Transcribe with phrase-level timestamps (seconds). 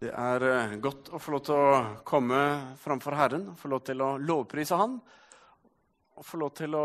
[0.00, 2.38] Det er eh, godt å få lov til å komme
[2.80, 4.94] framfor Herren, få lov til å lovprise Han.
[6.16, 6.84] Og få lov til å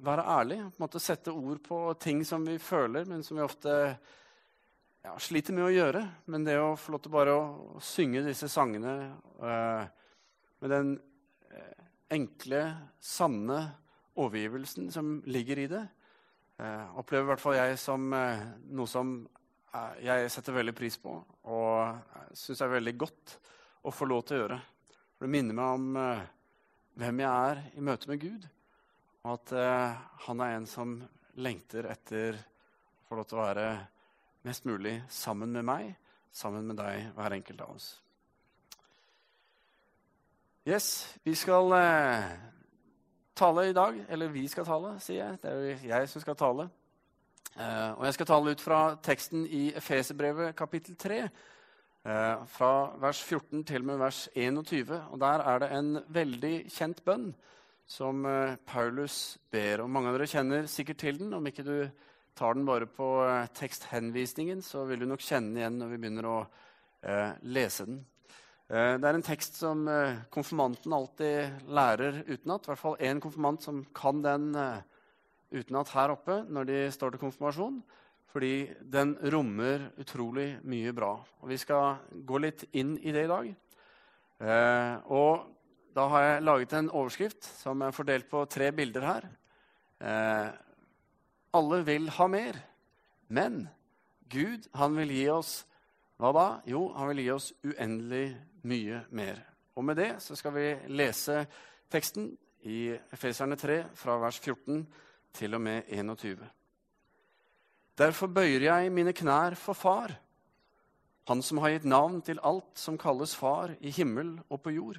[0.00, 3.44] være ærlig, på en måte sette ord på ting som vi føler, men som vi
[3.44, 6.02] ofte ja, sliter med å gjøre.
[6.32, 8.94] Men det å få lov til bare å synge disse sangene
[9.44, 9.84] eh,
[10.64, 10.94] med den
[11.52, 11.84] eh,
[12.16, 12.62] enkle,
[13.04, 13.60] sanne
[14.16, 15.84] overgivelsen som ligger i det,
[16.56, 19.12] eh, opplever i hvert fall jeg som eh, noe som
[20.02, 21.12] jeg setter veldig pris på
[21.52, 23.34] og syns er veldig godt
[23.86, 24.58] å få lov til å gjøre.
[25.14, 26.24] For det minner meg om uh,
[27.00, 28.46] hvem jeg er i møte med Gud,
[29.20, 29.52] og at
[30.24, 30.94] han er en som
[31.44, 33.66] lengter etter å få lov til å være
[34.48, 35.90] mest mulig sammen med meg,
[36.32, 37.90] sammen med deg, hver enkelt av oss.
[40.64, 40.88] Yes,
[41.24, 41.72] vi skal
[43.40, 44.04] tale i dag.
[44.08, 45.38] Eller vi skal tale, sier jeg.
[45.42, 46.68] Det er jo jeg som skal tale.
[47.58, 52.72] Uh, og Jeg skal tale ut fra teksten i Efeserbrevet kapittel 3, uh, eh, fra
[53.02, 54.92] vers 14 til med vers 21.
[55.10, 57.32] Og Der er det en veldig kjent bønn
[57.90, 59.82] som uh, Paulus ber.
[59.82, 61.34] Og Mange av dere kjenner sikkert til den.
[61.34, 61.90] Om ikke du
[62.38, 63.08] tar den bare på
[63.58, 66.38] teksthenvisningen, så vil du nok kjenne den igjen når vi begynner å
[67.42, 67.98] lese den.
[68.68, 69.82] Det er en tekst som
[70.32, 72.64] konfirmanten alltid lærer utenat.
[72.64, 74.52] I hvert fall én konfirmant som kan den
[75.50, 77.80] utenat her oppe når de står til konfirmasjon.
[78.30, 81.16] Fordi den rommer utrolig mye bra.
[81.42, 83.48] Og vi skal gå litt inn i det i dag.
[84.40, 85.48] Eh, og
[85.96, 89.26] da har jeg laget en overskrift som er fordelt på tre bilder her.
[89.98, 90.50] Eh,
[91.58, 92.60] alle vil ha mer,
[93.34, 93.64] men
[94.30, 95.52] Gud han vil gi oss
[96.20, 96.46] hva da?
[96.70, 98.28] Jo, han vil gi oss uendelig
[98.70, 99.42] mye mer.
[99.74, 101.42] Og med det så skal vi lese
[101.90, 102.30] teksten
[102.70, 104.84] i Efeserne 3 fra vers 14
[105.36, 106.38] til og med 21.
[108.00, 110.16] Derfor bøyer jeg mine knær for Far,
[111.28, 114.96] Han som har gitt navn til alt som kalles Far i himmel og på jord.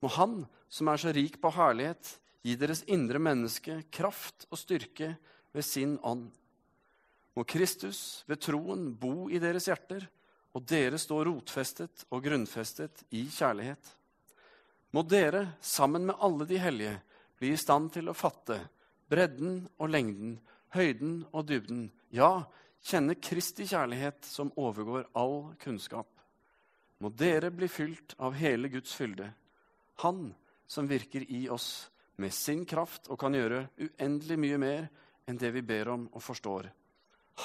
[0.00, 5.12] Må Han, som er så rik på herlighet, gi deres indre menneske kraft og styrke
[5.52, 6.30] ved sin ånd.
[7.36, 10.06] Må Kristus ved troen bo i deres hjerter,
[10.52, 13.82] og dere stå rotfestet og grunnfestet i kjærlighet.
[14.92, 16.98] Må dere, sammen med alle de hellige,
[17.40, 18.58] bli i stand til å fatte
[19.12, 20.38] bredden og lengden,
[20.72, 21.86] høyden og dybden.
[22.14, 22.46] Ja,
[22.82, 26.08] kjenne Kristi kjærlighet som overgår all kunnskap.
[27.02, 29.32] Må dere bli fylt av hele Guds fylde,
[30.00, 30.32] Han
[30.66, 34.86] som virker i oss med sin kraft og kan gjøre uendelig mye mer
[35.28, 36.70] enn det vi ber om og forstår.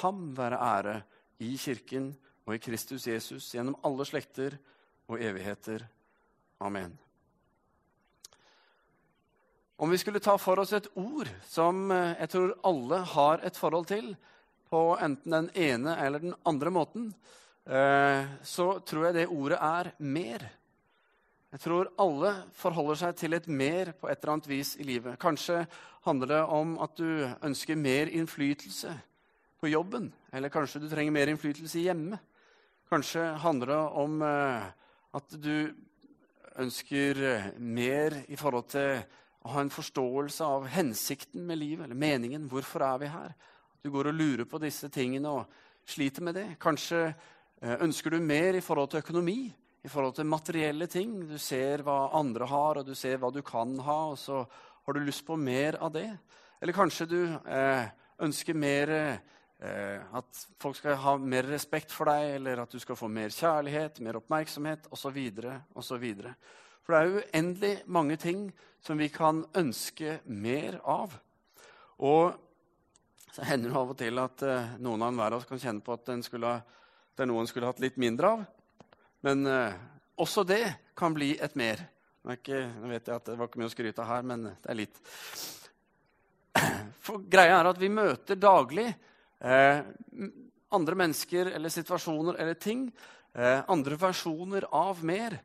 [0.00, 0.96] Ham være ære
[1.44, 2.08] i Kirken
[2.46, 4.56] og i Kristus Jesus gjennom alle slekter
[5.08, 5.84] og evigheter.
[6.64, 6.96] Amen.
[9.80, 13.54] Om vi skulle ta for oss et ord som eh, jeg tror alle har et
[13.54, 14.08] forhold til,
[14.66, 17.04] på enten den ene eller den andre måten,
[17.62, 20.42] eh, så tror jeg det ordet er mer.
[21.54, 25.14] Jeg tror alle forholder seg til et mer på et eller annet vis i livet.
[25.22, 25.60] Kanskje
[26.08, 28.96] handler det om at du ønsker mer innflytelse
[29.62, 30.10] på jobben.
[30.34, 32.18] Eller kanskje du trenger mer innflytelse hjemme.
[32.90, 34.68] Kanskje handler det om eh,
[35.22, 35.70] at du
[36.66, 37.24] ønsker
[37.62, 39.06] mer i forhold til
[39.44, 42.48] å ha en forståelse av hensikten med livet, eller meningen.
[42.50, 43.34] Hvorfor er vi her?
[43.82, 46.46] Du går og lurer på disse tingene og sliter med det.
[46.60, 49.40] Kanskje eh, ønsker du mer i forhold til økonomi,
[49.84, 51.14] i forhold til materielle ting.
[51.28, 54.96] Du ser hva andre har, og du ser hva du kan ha, og så har
[54.96, 56.10] du lyst på mer av det.
[56.58, 57.88] Eller kanskje du eh,
[58.26, 62.98] ønsker mer eh, at folk skal ha mer respekt for deg, eller at du skal
[62.98, 65.18] få mer kjærlighet, mer oppmerksomhet osv.
[65.78, 66.06] osv.
[66.88, 68.46] For det er uendelig mange ting
[68.80, 71.12] som vi kan ønske mer av.
[72.00, 72.30] Og
[73.34, 75.84] så hender det av og til at uh, noen av hver av oss kan kjenne
[75.84, 76.54] på at skulle,
[77.12, 78.46] det er noe en skulle hatt litt mindre av.
[79.28, 79.74] Men uh,
[80.16, 80.62] også det
[80.96, 81.82] kan bli et mer.
[82.24, 84.46] Nå, ikke, nå, vet jeg at Det var ikke mye å skryte av her, men
[84.48, 85.02] det er litt.
[87.04, 89.84] For greia er at vi møter daglig eh,
[90.72, 92.88] andre mennesker eller situasjoner eller ting.
[93.36, 95.36] Eh, andre versjoner av mer.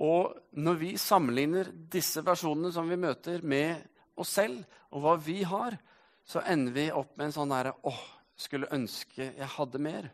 [0.00, 3.82] Og når vi sammenligner disse personene som vi møter, med
[4.20, 5.76] oss selv og hva vi har,
[6.24, 8.00] så ender vi opp med en sånn derre åh,
[8.40, 10.08] skulle ønske jeg hadde mer.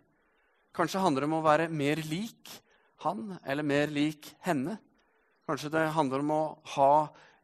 [0.75, 2.51] Kanskje handler det om å være mer lik
[3.05, 4.77] han eller mer lik henne.
[5.47, 6.43] Kanskje det handler om å
[6.75, 6.93] ha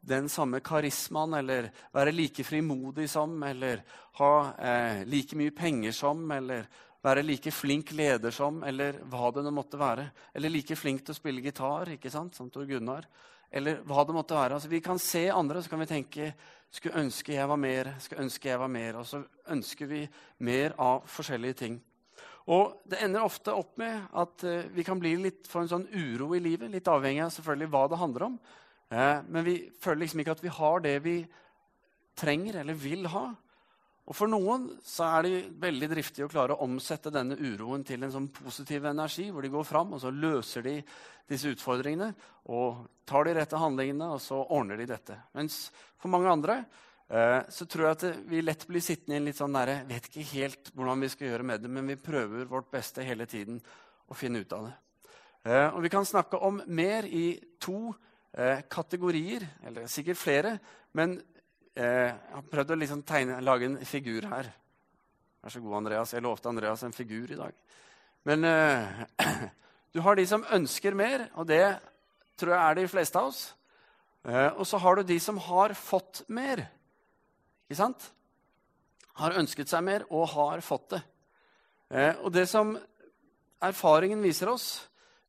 [0.02, 3.84] den samme karismaen eller være like frimodig som eller
[4.18, 6.66] ha eh, like mye penger som eller
[7.02, 10.06] være like flink leder som, eller hva det nå måtte være.
[10.34, 13.08] Eller like flink til å spille gitar, ikke sant, som Tor Gunnar.
[13.52, 14.56] Eller hva det måtte være.
[14.56, 16.32] Altså, vi kan se andre så kan vi tenke
[16.72, 19.00] skulle ønske jeg var mer, skulle ønske jeg var mer.
[19.02, 19.20] Og så
[19.52, 20.06] ønsker vi
[20.46, 21.80] mer av forskjellige ting.
[22.50, 25.86] Og det ender ofte opp med at uh, vi kan bli litt for en sånn
[25.92, 26.72] uro i livet.
[26.72, 28.40] Litt avhengig av selvfølgelig hva det handler om.
[28.92, 31.16] Uh, men vi føler liksom ikke at vi har det vi
[32.18, 33.28] trenger eller vil ha.
[34.02, 38.02] Og For noen så er de veldig driftige å klare å omsette denne uroen til
[38.02, 40.76] en sånn positiv energi, hvor de går fram og så løser de
[41.30, 42.10] disse utfordringene
[42.50, 45.16] og tar de rette handlingene, og så ordner de dette.
[45.38, 45.68] Mens
[46.02, 46.64] for mange andre
[47.12, 50.06] Eh, så tror jeg at vi lett blir sittende i en litt sånn nære, vet
[50.08, 53.58] ikke helt hvordan vi skal gjøre med det, men vi prøver vårt beste hele tiden
[54.08, 54.72] å finne ut av det.
[55.44, 57.92] Eh, og Vi kan snakke om mer i to
[58.32, 60.54] eh, kategorier, eller sikkert flere.
[60.96, 61.18] Men
[61.76, 64.50] jeg har prøvd å liksom tegne, lage en figur her.
[65.42, 66.12] Vær så god, Andreas.
[66.12, 67.54] Jeg lovte Andreas en figur i dag.
[68.28, 68.44] Men
[69.94, 71.64] du har de som ønsker mer, og det
[72.38, 73.40] tror jeg er de fleste av oss.
[74.58, 76.66] og så har du de som har fått mer.
[77.72, 78.10] Ikke sant?
[79.16, 81.02] Har ønsket seg mer og har fått det.
[81.92, 82.74] Uh, og det som
[83.62, 84.66] erfaringen viser oss,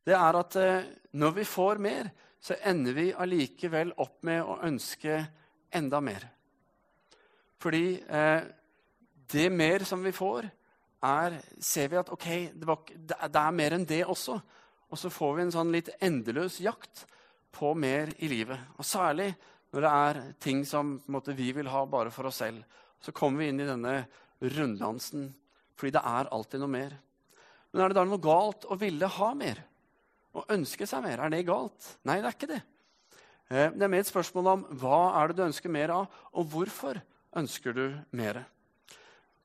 [0.03, 2.09] det er at eh, når vi får mer,
[2.43, 5.19] så ender vi allikevel opp med å ønske
[5.75, 6.25] enda mer.
[7.63, 8.43] Fordi eh,
[9.33, 10.49] det mer som vi får,
[11.03, 14.37] er, ser vi at ok, det, var, det, er mer enn det også.
[14.93, 17.05] Og så får vi en sånn litt endeløs jakt
[17.53, 18.75] på mer i livet.
[18.77, 19.31] Og særlig
[19.73, 22.61] når det er ting som måte, vi vil ha bare for oss selv,
[23.01, 24.03] så kommer vi inn i denne
[24.43, 25.31] runddansen
[25.73, 26.93] fordi det er alltid noe mer.
[27.73, 29.63] Men er det da noe galt å ville ha mer?
[30.37, 31.23] Å ønske seg mer?
[31.25, 31.87] Er det galt?
[32.05, 32.59] Nei, det er ikke det.
[33.51, 36.45] Eh, det er mer et spørsmål om hva er det du ønsker mer av, og
[36.51, 36.99] hvorfor
[37.35, 38.43] ønsker du mer.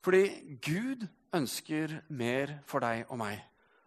[0.03, 0.23] Fordi
[0.63, 3.41] Gud ønsker mer for deg og meg.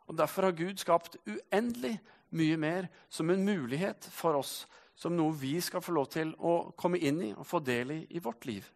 [0.06, 1.97] Og Derfor har Gud skapt uendelig
[2.37, 4.67] mye mer som en mulighet for oss
[4.97, 8.00] som noe vi skal få lov til å komme inn i og få del i
[8.11, 8.67] i vårt liv.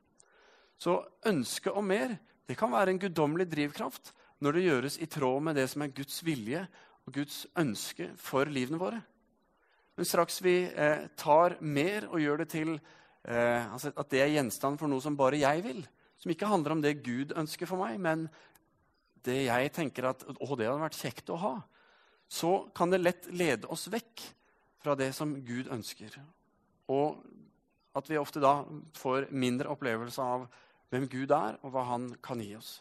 [0.78, 0.98] Så
[1.28, 2.16] ønsket om mer
[2.46, 4.12] det kan være en guddommelig drivkraft
[4.44, 6.66] når det gjøres i tråd med det som er Guds vilje
[7.06, 9.00] og Guds ønske for livene våre.
[9.96, 14.34] Men straks vi eh, tar mer og gjør det til eh, altså at det er
[14.34, 15.80] gjenstand for noe som bare jeg vil,
[16.20, 18.26] som ikke handler om det Gud ønsker for meg, men
[19.26, 21.54] det jeg tenker at å, det hadde vært kjekt å ha,
[22.28, 24.24] så kan det lett lede oss vekk
[24.82, 26.14] fra det som Gud ønsker.
[26.92, 27.16] Og
[27.96, 28.60] at vi ofte da
[28.98, 30.46] får mindre opplevelse av
[30.92, 32.78] hvem Gud er, og hva han kan gi oss.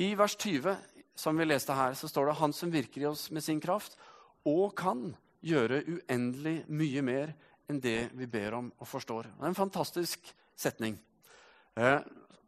[0.00, 0.78] I vers 20
[1.18, 3.96] som vi leste her, så står det 'Han som virker i oss med sin kraft',
[4.44, 7.34] og kan gjøre uendelig mye mer
[7.70, 9.28] enn det vi ber om og forstår.
[9.30, 10.98] Det er en fantastisk setning.
[11.76, 12.00] Eh,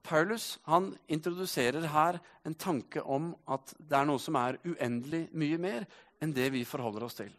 [0.06, 5.58] Paulus han introduserer her en tanke om at det er noe som er uendelig mye
[5.58, 5.86] mer
[6.22, 7.32] enn det vi forholder oss til.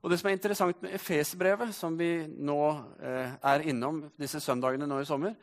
[0.00, 2.60] Og Det som er interessant med Efesbrevet, som vi nå
[3.04, 5.34] eh, er innom disse søndagene nå i sommer,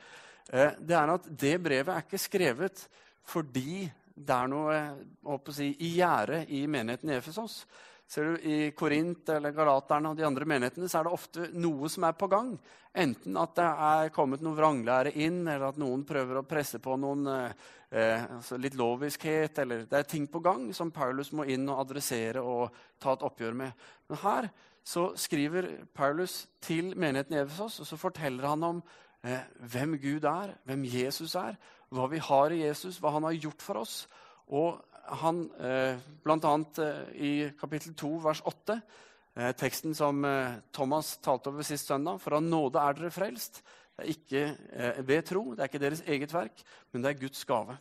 [0.50, 2.88] eh, det er at det brevet er ikke skrevet
[3.28, 3.86] fordi
[4.18, 7.60] det er noe eh, si, i gjære i menigheten i Efesos.
[8.08, 11.90] Ser du I Korint eller Galaterne og de andre menighetene så er det ofte noe
[11.92, 12.54] som er på gang.
[12.96, 16.96] Enten at det er kommet noe vranglære inn, eller at noen prøver å presse på
[16.98, 19.60] noen eh, eh, altså litt loviskhet.
[19.60, 23.26] eller Det er ting på gang som Paulus må inn og adressere og ta et
[23.28, 23.88] oppgjør med.
[24.08, 24.50] Men her
[24.88, 28.80] så skriver Paulus til menigheten i Efesos, og så forteller han om
[29.28, 31.60] eh, hvem Gud er, hvem Jesus er,
[31.92, 33.98] hva vi har i Jesus, hva han har gjort for oss.
[34.48, 34.78] Og
[35.22, 35.44] han,
[36.24, 36.84] blant bl.a.
[36.84, 38.78] Eh, i kapittel 2, vers 8,
[39.38, 42.20] eh, teksten som eh, Thomas talte over sist søndag.
[42.24, 43.62] For av nåde er dere frelst.
[43.98, 44.42] Det er ikke
[44.78, 46.60] eh, ved tro, det er ikke deres eget verk,
[46.92, 47.78] men det er Guds gave.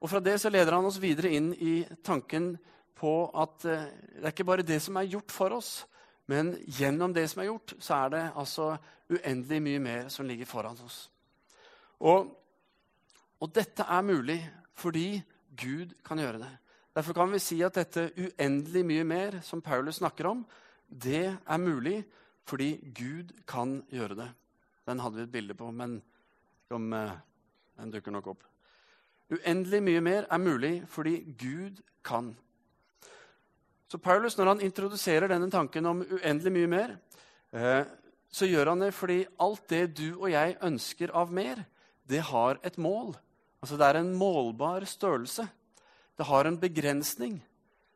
[0.00, 2.54] Og Fra det så leder han oss videre inn i tanken
[2.98, 3.84] på at eh,
[4.16, 5.72] det er ikke bare det som er gjort for oss,
[6.30, 8.70] men gjennom det som er gjort, så er det altså
[9.12, 11.04] uendelig mye mer som ligger foran oss.
[12.00, 12.32] Og,
[13.42, 14.38] og dette er mulig
[14.74, 15.22] fordi
[15.56, 16.52] Gud kan gjøre det.
[16.92, 20.44] Derfor kan vi si at dette uendelig mye mer som Paulus snakker om,
[20.88, 22.02] det er mulig
[22.44, 24.28] fordi Gud kan gjøre det.
[24.86, 26.02] Den hadde vi et bilde på, men
[26.70, 27.12] om, eh,
[27.78, 28.44] den dukker nok opp.
[29.32, 32.36] Uendelig mye mer er mulig fordi Gud kan.
[33.88, 36.96] Så Paulus, når han introduserer denne tanken om uendelig mye mer,
[37.52, 37.84] eh,
[38.32, 41.64] så gjør han det fordi alt det du og jeg ønsker av mer,
[42.08, 43.14] det har et mål.
[43.62, 45.46] Altså Det er en målbar størrelse.
[46.18, 47.38] Det har en begrensning.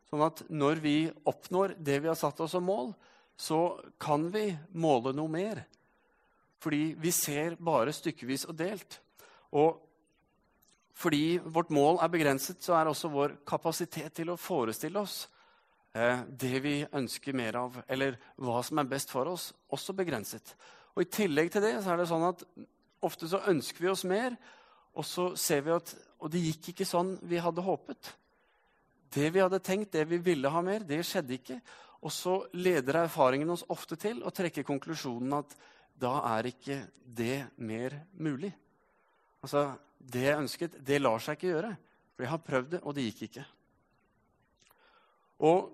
[0.06, 0.96] Sånn at når vi
[1.26, 2.92] oppnår det vi har satt oss som mål,
[3.36, 5.64] så kan vi måle noe mer.
[6.62, 9.00] Fordi vi ser bare stykkevis og delt.
[9.58, 9.82] Og
[10.96, 15.26] fordi vårt mål er begrenset, så er også vår kapasitet til å forestille oss
[15.92, 20.54] eh, det vi ønsker mer av, eller hva som er best for oss, også begrenset.
[20.96, 22.46] Og I tillegg til det så er det sånn at
[23.04, 24.38] ofte så ønsker vi oss mer,
[24.96, 28.12] Og så ser vi at og det gikk ikke sånn vi hadde håpet.
[29.12, 31.58] Det vi hadde tenkt, det vi ville ha mer, det skjedde ikke.
[32.02, 35.56] Og så leder erfaringen oss ofte til å trekke konklusjonen at
[35.96, 38.52] da er ikke det mer mulig.
[39.42, 39.72] Altså,
[40.06, 41.70] Det jeg ønsket, det lar seg ikke gjøre.
[42.14, 43.44] For jeg har prøvd det, og det gikk ikke.
[45.48, 45.72] Og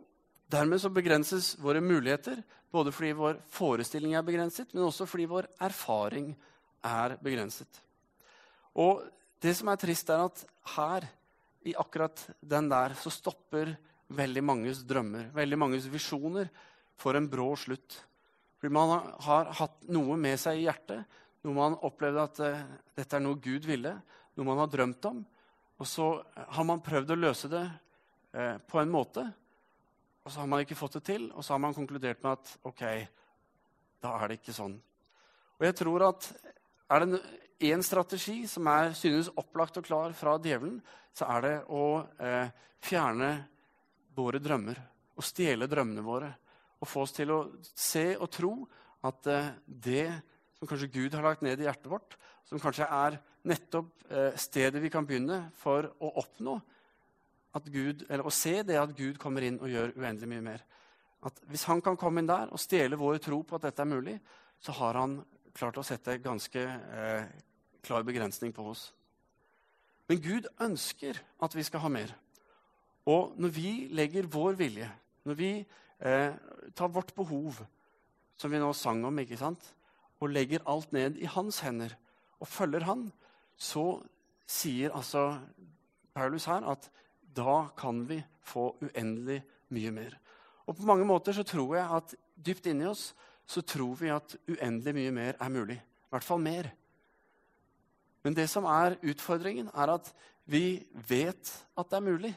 [0.49, 2.41] dermed så begrenses våre muligheter,
[2.73, 6.33] både fordi vår forestilling er begrenset, men også fordi vår erfaring
[6.83, 7.83] er begrenset.
[8.79, 9.03] Og
[9.43, 10.45] det som er trist, er at
[10.77, 11.09] her,
[11.63, 13.75] i akkurat den der, så stopper
[14.13, 16.49] veldig manges drømmer, veldig manges visjoner,
[16.99, 17.99] for en brå slutt.
[18.59, 18.95] Fordi man
[19.27, 21.05] har hatt noe med seg i hjertet,
[21.43, 22.65] noe man opplevde at uh,
[22.95, 23.95] dette er noe Gud ville,
[24.37, 25.23] noe man har drømt om.
[25.83, 29.27] Og så har man prøvd å løse det uh, på en måte,
[30.23, 31.29] og så har man ikke fått det til.
[31.35, 32.83] Og så har man konkludert med at ok,
[34.03, 34.77] da er det ikke sånn.
[35.59, 36.29] Og jeg tror at
[36.93, 37.23] er det
[37.65, 40.81] én strategi som er, synes opplagt og klar fra djevelen,
[41.15, 41.85] så er det å
[42.19, 42.49] eh,
[42.83, 43.33] fjerne
[44.17, 44.81] våre drømmer
[45.17, 46.31] og stjele drømmene våre.
[46.83, 48.53] Og få oss til å se og tro
[49.07, 50.07] at eh, det
[50.59, 52.17] som kanskje Gud har lagt ned i hjertet vårt,
[52.49, 56.59] som kanskje er nettopp eh, stedet vi kan begynne for å oppnå
[57.53, 60.65] at Gud, eller å se det at Gud kommer inn og gjør uendelig mye mer.
[61.23, 63.91] At Hvis han kan komme inn der og stjele vår tro på at dette er
[63.91, 64.17] mulig,
[64.63, 65.21] så har han
[65.53, 67.27] klart å sette ganske eh,
[67.83, 68.91] klar begrensning på oss.
[70.09, 72.15] Men Gud ønsker at vi skal ha mer.
[73.09, 74.89] Og når vi legger vår vilje,
[75.27, 76.35] når vi eh,
[76.75, 77.63] tar vårt behov,
[78.39, 79.73] som vi nå sang om, ikke sant?
[80.23, 81.97] og legger alt ned i hans hender
[82.39, 83.09] og følger han,
[83.59, 83.99] så
[84.47, 85.33] sier altså
[86.15, 86.87] Paulus her at
[87.35, 89.41] da kan vi få uendelig
[89.75, 90.15] mye mer.
[90.67, 93.09] Og på mange måter så tror jeg at dypt inni oss
[93.47, 95.79] så tror vi at uendelig mye mer er mulig.
[95.81, 96.71] I hvert fall mer.
[98.23, 100.13] Men det som er utfordringen, er at
[100.51, 102.33] vi vet at det er mulig,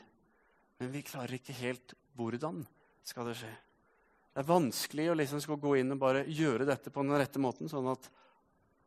[0.80, 2.64] men vi klarer ikke helt hvordan
[3.06, 3.52] skal det skje.
[4.36, 7.40] Det er vanskelig å liksom skal gå inn og bare gjøre dette på den rette
[7.40, 8.10] måten, sånn at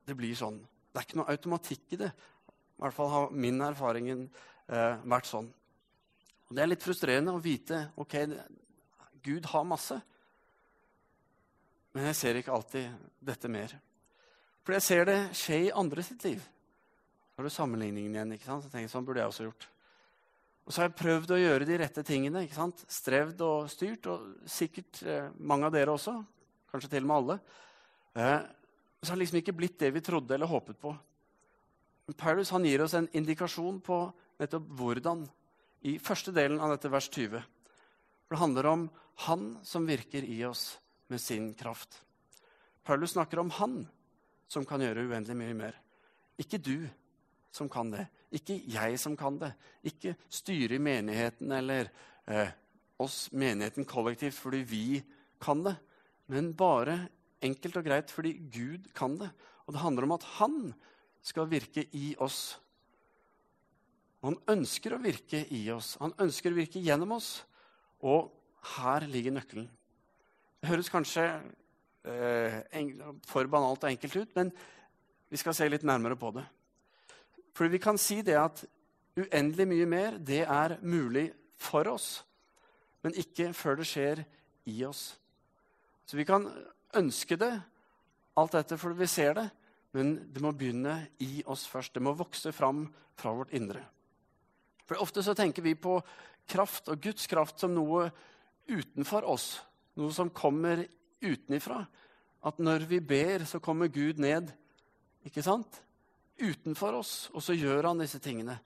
[0.08, 0.58] det blir sånn.
[0.92, 2.10] Det er ikke noe automatikk i det.
[2.10, 5.48] I hvert fall har min erfaring eh, vært sånn.
[6.48, 8.14] Og Det er litt frustrerende å vite ok,
[9.24, 9.98] Gud har masse,
[11.96, 13.72] men jeg ser ikke alltid dette mer.
[14.62, 16.44] For jeg ser det skje i andre sitt liv.
[17.38, 18.32] Har du sammenligningen igjen.
[18.34, 18.64] ikke sant?
[18.64, 19.68] Så tenker jeg, Sånn burde jeg også gjort.
[20.66, 22.42] Og så har jeg prøvd å gjøre de rette tingene.
[22.42, 22.82] ikke sant?
[22.90, 24.08] Strevd og styrt.
[24.10, 26.16] Og sikkert eh, mange av dere også.
[26.72, 27.38] Kanskje til og med alle.
[28.18, 28.42] Eh,
[28.98, 30.96] så har det liksom ikke blitt det vi trodde eller håpet på.
[32.10, 34.02] Men Paulus han gir oss en indikasjon på
[34.42, 35.22] nettopp hvordan
[35.86, 37.38] i første delen av dette vers 20.
[38.26, 38.88] For det handler om
[39.28, 42.02] Han som virker i oss med sin kraft.
[42.82, 43.84] Paulus snakker om Han
[44.50, 45.78] som kan gjøre uendelig mye mer.
[46.38, 46.88] Ikke du
[47.54, 48.06] som kan det.
[48.34, 49.52] Ikke jeg som kan det.
[49.88, 51.88] Ikke styret i menigheten eller
[52.28, 52.50] eh,
[53.00, 55.02] oss, menigheten kollektivt, fordi vi
[55.40, 55.76] kan det.
[56.28, 57.00] Men bare
[57.44, 59.30] enkelt og greit fordi Gud kan det.
[59.66, 60.58] Og det handler om at han
[61.24, 62.58] skal virke i oss.
[64.24, 65.94] Han ønsker å virke i oss.
[66.02, 67.30] Han ønsker å virke gjennom oss.
[68.02, 68.32] Og
[68.76, 69.68] her ligger nøkkelen.
[70.58, 71.24] Det høres kanskje
[72.08, 72.58] eh,
[73.28, 74.50] for banalt og enkelt ut, men
[75.30, 76.42] vi skal se litt nærmere på det.
[77.58, 78.60] For vi kan si det at
[79.18, 82.20] uendelig mye mer, det er mulig for oss,
[83.02, 84.22] men ikke før det skjer
[84.70, 85.16] i oss.
[86.06, 86.46] Så vi kan
[86.96, 87.50] ønske det,
[88.38, 89.48] alt dette fordi vi ser det,
[89.96, 91.96] men det må begynne i oss først.
[91.96, 92.84] Det må vokse fram
[93.18, 93.82] fra vårt indre.
[94.86, 95.96] For Ofte så tenker vi på
[96.48, 98.06] kraft og Guds kraft som noe
[98.70, 99.56] utenfor oss,
[99.98, 100.84] noe som kommer
[101.24, 101.82] utenifra.
[102.46, 104.52] At når vi ber, så kommer Gud ned.
[105.26, 105.82] Ikke sant?
[106.40, 108.58] Utenfor oss, og så gjør han disse tingene.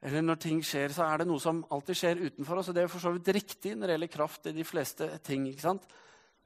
[0.00, 2.70] Eller når ting skjer, så er det noe som alltid skjer utenfor oss.
[2.70, 5.44] Og det er for så vidt riktig når det gjelder kraft i de fleste ting.
[5.50, 5.84] ikke sant?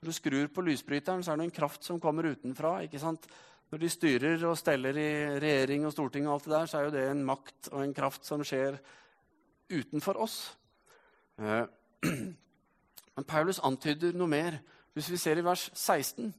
[0.00, 2.80] Når du skrur på lysbryteren, så er det en kraft som kommer utenfra.
[2.82, 3.28] ikke sant?
[3.70, 5.10] Når de styrer og steller i
[5.42, 7.94] regjering og storting, og alt det der, så er jo det en makt og en
[7.94, 8.80] kraft som skjer
[9.70, 10.36] utenfor oss.
[11.38, 11.64] Eh,
[13.14, 14.58] men Paulus antyder noe mer.
[14.94, 16.34] Hvis vi ser i vers 16,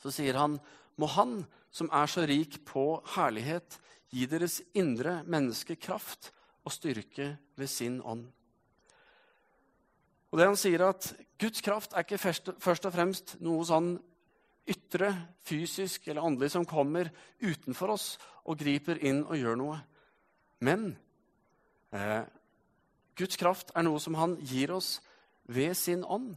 [0.00, 0.60] så sier han
[1.00, 1.40] må han
[1.72, 3.78] som er så rik på herlighet,
[4.12, 6.30] gi deres indre menneske kraft
[6.62, 8.26] og styrke ved sin ånd.
[10.32, 13.96] Og det Han sier at Guds kraft er ikke først og fremst noe sånn
[14.68, 15.10] ytre,
[15.42, 17.10] fysisk eller åndelig som kommer
[17.42, 18.06] utenfor oss
[18.46, 19.80] og griper inn og gjør noe.
[20.62, 20.92] Men
[21.92, 22.22] eh,
[23.18, 25.00] Guds kraft er noe som han gir oss
[25.50, 26.36] ved sin ånd.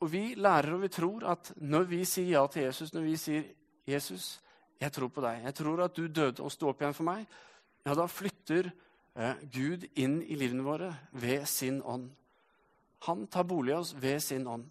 [0.00, 3.16] Og vi lærer og vi tror at når vi sier ja til Jesus, når vi
[3.20, 3.46] sier
[3.86, 4.40] 'Jesus,
[4.80, 5.44] jeg tror på deg.
[5.44, 7.26] Jeg tror at du døde og sto opp igjen for meg.'
[7.86, 8.70] ja, da flytter
[9.14, 12.10] eh, Gud inn i livene våre ved sin ånd.
[13.06, 14.66] Han tar bolig i oss ved sin ånd.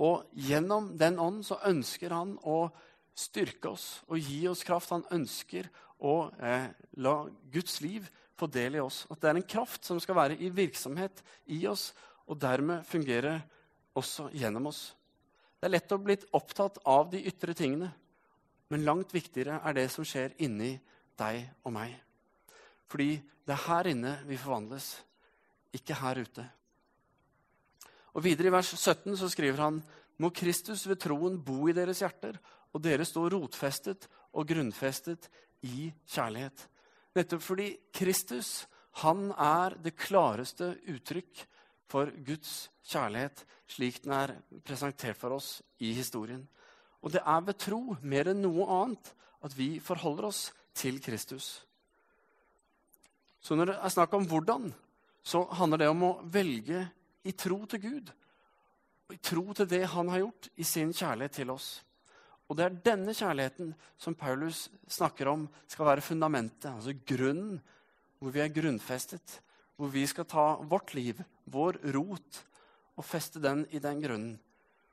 [0.00, 2.66] Og gjennom den ånd så ønsker han å
[3.14, 4.94] styrke oss og gi oss kraft.
[4.94, 5.68] Han ønsker
[6.00, 6.70] å eh,
[7.04, 7.14] la
[7.52, 9.04] Guds liv få del i oss.
[9.12, 11.20] At det er en kraft som skal være i virksomhet
[11.52, 11.92] i oss,
[12.24, 13.36] og dermed fungere
[13.94, 14.86] også gjennom oss.
[15.64, 17.86] Det er lett å bli opptatt av de ytre tingene,
[18.68, 20.74] men langt viktigere er det som skjer inni
[21.16, 21.94] deg og meg.
[22.92, 24.90] Fordi det er her inne vi forvandles,
[25.72, 26.44] ikke her ute.
[28.12, 29.80] Og Videre i vers 17 så skriver han
[30.20, 32.36] må Kristus ved troen bo i deres hjerter,
[32.76, 34.04] og dere stå rotfestet
[34.36, 35.30] og grunnfestet
[35.64, 36.68] i kjærlighet.
[37.16, 38.66] Nettopp fordi Kristus
[39.00, 41.46] han er det klareste uttrykk
[41.90, 46.42] for Guds kjærlighet, slik den er presentert for oss i historien.
[47.04, 49.12] Og det er ved tro mer enn noe annet
[49.44, 51.64] at vi forholder oss til Kristus.
[53.44, 54.70] Så når det er snakk om hvordan,
[55.24, 56.86] så handler det om å velge
[57.24, 58.12] i tro til Gud.
[59.12, 61.68] I tro til det han har gjort i sin kjærlighet til oss.
[62.48, 67.60] Og det er denne kjærligheten som Paulus snakker om skal være fundamentet, altså grunnen,
[68.20, 69.40] hvor vi er grunnfestet.
[69.76, 71.18] Hvor vi skal ta vårt liv,
[71.50, 72.40] vår rot,
[72.94, 74.34] og feste den i den grunnen.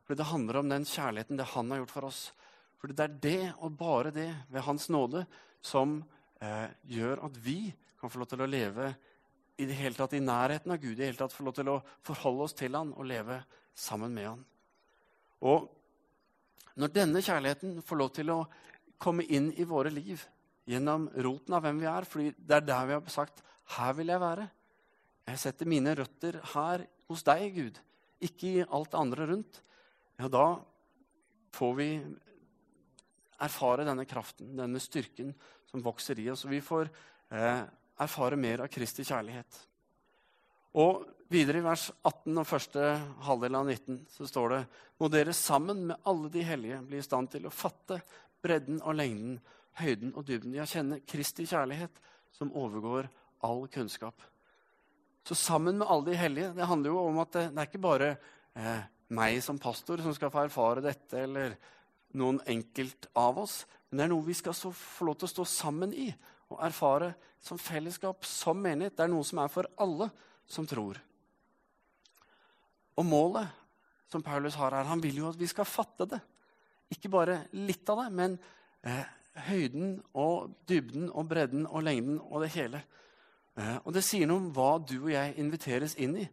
[0.06, 2.22] Fordi det handler om den kjærligheten det han har gjort for oss.
[2.82, 5.26] Fordi det er det, og bare det, ved Hans nåde,
[5.62, 6.00] som
[6.42, 8.90] eh, gjør at vi kan få lov til å leve
[9.62, 11.70] i det hele tatt i nærheten av Gud, i det hele tatt få lov til
[11.70, 13.38] å forholde oss til han og leve
[13.78, 14.42] sammen med han.
[15.46, 15.70] Og
[16.82, 18.40] når denne kjærligheten får lov til å
[19.02, 20.24] komme inn i våre liv
[20.70, 24.08] gjennom roten av hvem vi er, fordi det er der vi har sagt 'Her vil
[24.08, 24.50] jeg være'.
[25.30, 27.80] Jeg setter mine røtter her hos deg, Gud,
[28.24, 29.62] ikke i alt det andre rundt.
[30.20, 30.46] Ja, da
[31.56, 31.90] får vi
[33.42, 35.34] erfare denne kraften, denne styrken
[35.70, 36.46] som vokser i oss.
[36.46, 36.90] Og vi får
[37.34, 37.64] eh,
[38.02, 39.62] erfare mer av Kristi kjærlighet.
[40.82, 42.86] Og videre i vers 18 og første
[43.26, 44.62] halvdel av 19 så står det
[45.02, 47.98] må dere sammen med alle de hellige bli i stand til å fatte
[48.42, 49.40] bredden og lengden,
[49.82, 50.56] høyden og dybden.
[50.58, 51.98] Ja, kjenne Kristi kjærlighet
[52.36, 53.10] som overgår
[53.48, 54.16] all kunnskap.
[55.28, 57.84] Så sammen med alle de hellige Det handler jo om at det, det er ikke
[57.84, 58.10] bare
[58.58, 61.56] eh, meg som pastor som skal få erfare dette, eller
[62.18, 63.62] noen enkelt av oss.
[63.90, 66.10] Men det er noe vi skal få lov til å stå sammen i
[66.52, 68.96] og erfare som fellesskap, som menighet.
[68.98, 70.10] Det er noe som er for alle
[70.50, 71.00] som tror.
[73.00, 73.48] Og målet
[74.12, 76.20] som Paulus har her, han vil jo at vi skal fatte det.
[76.92, 78.36] Ikke bare litt av det, men
[78.84, 79.06] eh,
[79.48, 82.84] høyden og dybden og bredden og lengden og det hele.
[83.60, 86.28] Eh, og det sier noe om hva du og jeg inviteres inn i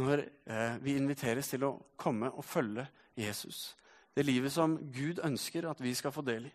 [0.00, 2.86] når eh, vi inviteres til å komme og følge
[3.18, 3.74] Jesus.
[4.14, 6.54] Det livet som Gud ønsker at vi skal få del i.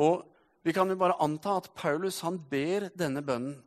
[0.00, 0.24] Og
[0.64, 3.58] vi kan jo bare anta at Paulus han ber denne bønnen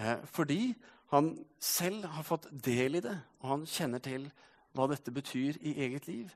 [0.00, 0.74] eh, fordi
[1.10, 4.28] han selv har fått del i det, og han kjenner til
[4.76, 6.30] hva dette betyr i eget liv.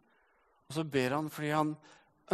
[0.66, 1.77] Og så ber han fordi han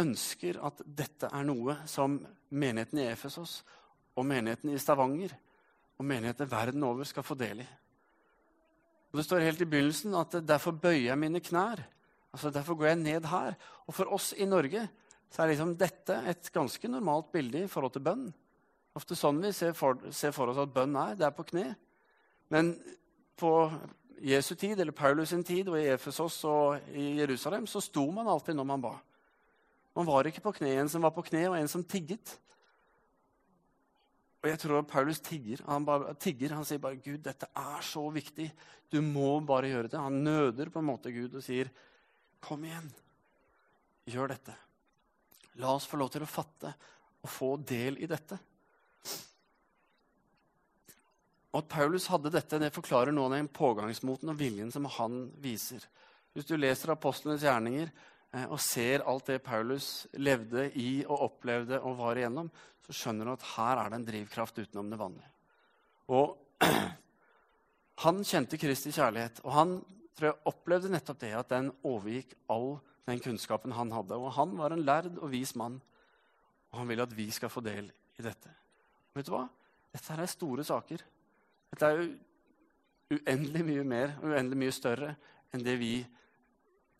[0.01, 2.17] ønsker at dette er noe som
[2.49, 3.59] menigheten i Efesos
[4.15, 5.33] og menigheten i Stavanger
[5.99, 7.67] og menigheter verden over skal få del i.
[9.11, 11.83] Og Det står helt i begynnelsen at 'derfor bøyer jeg mine knær'.
[12.33, 13.53] Altså Derfor går jeg ned her.
[13.87, 14.89] Og for oss i Norge
[15.29, 18.33] så er liksom dette et ganske normalt bilde i forhold til bønn.
[18.95, 21.15] Ofte sånn vi ser for, ser for oss at bønn er.
[21.15, 21.75] Det er på kne.
[22.49, 22.75] Men
[23.37, 23.71] på
[24.21, 28.27] Jesu tid, eller Paulus sin tid, og i Efesos og i Jerusalem, så sto man
[28.27, 28.93] alltid når man ba.
[29.95, 30.75] Man var ikke på kne.
[30.81, 32.39] En som var på kne, og en som tigget.
[34.41, 35.61] Og jeg tror Paulus tigger.
[35.67, 36.55] Han, bare, tigger.
[36.57, 38.47] han sier bare Gud, dette er så viktig.
[38.89, 40.01] Du må bare gjøre det.
[40.01, 41.69] Han nøder på en måte Gud og sier,
[42.41, 42.87] kom igjen,
[44.09, 44.55] gjør dette.
[45.61, 46.71] La oss få lov til å fatte
[47.21, 48.39] og få del i dette.
[51.51, 55.25] Og At Paulus hadde dette, det forklarer noe av den pågangsmoten og viljen som han
[55.43, 55.83] viser.
[56.31, 57.91] Hvis du leser apostlenes gjerninger
[58.31, 62.47] og ser alt det Paulus levde i og opplevde og var igjennom,
[62.85, 65.31] så skjønner du at her er det en drivkraft utenom det vanlige.
[66.15, 66.63] Og
[68.05, 69.75] han kjente Kristi kjærlighet, og han
[70.15, 72.77] tror jeg opplevde nettopp det, at den overgikk all
[73.09, 74.15] den kunnskapen han hadde.
[74.15, 75.81] Og han var en lærd og vis mann,
[76.71, 78.51] og han vil at vi skal få del i dette.
[79.11, 79.45] Og vet du hva?
[79.91, 81.03] Dette her er store saker.
[81.71, 82.11] Dette er jo
[83.11, 85.15] uendelig mye mer uendelig mye større
[85.51, 85.97] enn det vi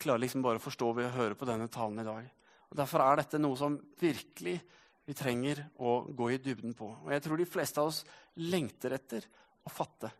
[0.01, 2.29] klarer liksom bare å forstå ved å høre på denne talen i dag.
[2.71, 4.57] Og Derfor er dette noe som virkelig
[5.05, 6.89] vi trenger å gå i dybden på.
[7.03, 8.03] Og jeg tror de fleste av oss
[8.41, 9.25] lengter etter
[9.65, 10.11] å fatte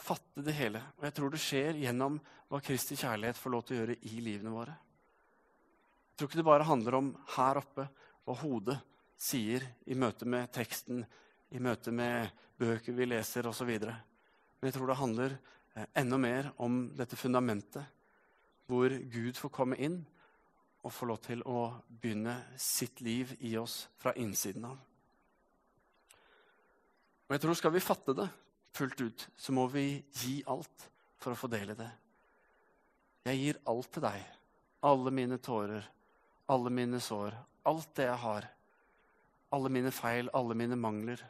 [0.00, 0.80] å fatte det hele.
[0.98, 2.18] Og jeg tror det skjer gjennom
[2.50, 4.76] hva Kristi kjærlighet får lov til å gjøre i livene våre.
[6.10, 7.86] Jeg tror ikke det bare handler om her oppe
[8.24, 8.78] hva hodet
[9.20, 11.04] sier i møte med teksten,
[11.52, 13.70] i møte med bøker vi leser osv.
[13.76, 17.84] Men jeg tror det handler eh, enda mer om dette fundamentet,
[18.70, 19.98] hvor Gud får komme inn
[20.80, 24.78] og få lov til å begynne sitt liv i oss fra innsiden av.
[27.28, 28.28] Og jeg tror Skal vi fatte det
[28.74, 30.86] fullt ut, så må vi gi alt
[31.20, 31.90] for å fordele det.
[33.26, 34.22] Jeg gir alt til deg.
[34.82, 35.84] Alle mine tårer,
[36.48, 37.34] alle mine sår,
[37.68, 38.46] alt det jeg har.
[39.52, 41.20] Alle mine feil, alle mine mangler,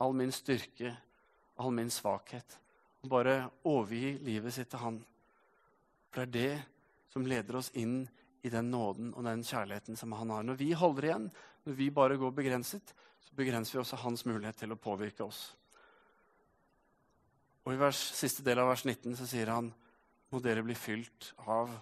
[0.00, 0.94] all min styrke,
[1.58, 2.56] all min svakhet.
[3.08, 5.00] Bare overgi livet sitt til Han.
[6.08, 8.02] For det er det som leder oss inn
[8.46, 10.46] i den nåden og den kjærligheten som han har.
[10.46, 11.28] Når vi holder igjen,
[11.66, 15.42] når vi bare går begrenset, så begrenser vi også hans mulighet til å påvirke oss.
[17.66, 19.72] Og I vers, siste del av vers 19 så sier han
[20.32, 21.72] må dere bli fylt av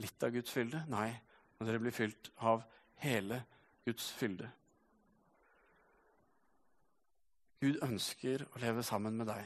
[0.00, 0.82] litt av Guds fylde?
[0.92, 1.10] Nei,
[1.58, 2.64] må dere bli fylt av
[3.04, 3.42] hele
[3.84, 4.48] Guds fylde.
[7.64, 9.44] Gud ønsker å leve sammen med deg.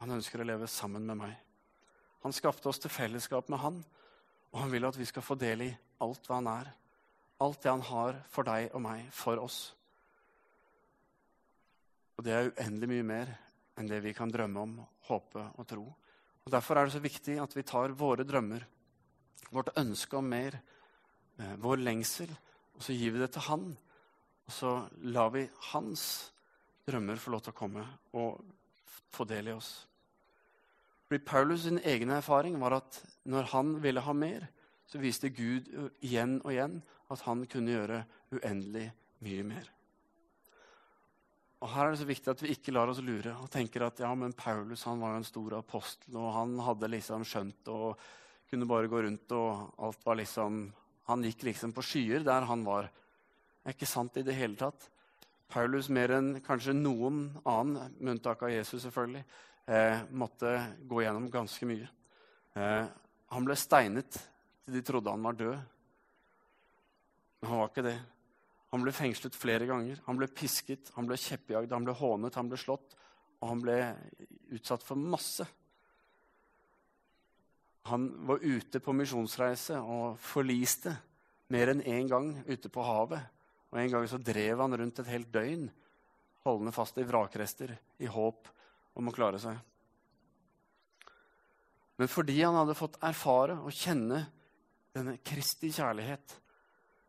[0.00, 1.34] Han ønsker å leve sammen med meg.
[2.24, 3.80] Han skapte oss til fellesskap med han,
[4.52, 5.70] og han vil at vi skal få del i
[6.04, 6.72] alt hva han er.
[7.40, 9.60] Alt det han har for deg og meg, for oss.
[12.18, 13.32] Og det er uendelig mye mer
[13.80, 14.74] enn det vi kan drømme om,
[15.08, 15.86] håpe og tro.
[16.44, 18.66] Og Derfor er det så viktig at vi tar våre drømmer,
[19.48, 20.58] vårt ønske om mer,
[21.38, 22.28] eh, vår lengsel,
[22.76, 23.64] og så gir vi det til han.
[24.44, 24.74] Og så
[25.08, 26.32] lar vi hans
[26.84, 28.44] drømmer få lov til å komme og
[29.14, 29.86] få del i oss.
[31.10, 34.44] Fordi Paulus' sin egen erfaring var at når han ville ha mer,
[34.86, 35.66] så viste Gud
[36.06, 36.76] igjen og igjen
[37.10, 38.84] at han kunne gjøre uendelig
[39.26, 39.66] mye mer.
[41.58, 43.98] Og Her er det så viktig at vi ikke lar oss lure og tenker at
[44.00, 48.06] ja, men Paulus han var jo en stor apostel, og han hadde liksom skjønt og
[48.46, 50.68] kunne bare gå rundt, og alt var liksom
[51.10, 52.86] Han gikk liksom på skyer der han var.
[52.86, 54.84] Det er ikke sant i det hele tatt.
[55.50, 59.24] Paulus mer enn kanskje noen annen, med unntak av Jesus selvfølgelig,
[59.70, 60.54] eh, måtte
[60.88, 61.88] gå gjennom ganske mye.
[62.58, 62.86] Eh,
[63.30, 65.60] han ble steinet til de trodde han var død.
[67.40, 67.98] Men han var ikke det.
[68.70, 70.02] Han ble fengslet flere ganger.
[70.06, 72.94] Han ble pisket, han ble kjeppjagd, han ble hånet, han ble slått.
[73.40, 73.78] Og han ble
[74.54, 75.46] utsatt for masse.
[77.88, 80.92] Han var ute på misjonsreise og forliste
[81.50, 83.22] mer enn én gang ute på havet.
[83.70, 85.68] Og En gang så drev han rundt et helt døgn,
[86.44, 88.50] holdende fast i vrakrester, i håp
[88.98, 89.58] om å klare seg.
[92.00, 94.22] Men fordi han hadde fått erfare og kjenne
[94.96, 96.36] denne Kristi kjærlighet,